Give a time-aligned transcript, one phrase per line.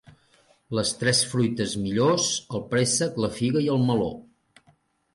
[0.77, 4.13] Les tres fruites millors: el préssec, la figa i el meló.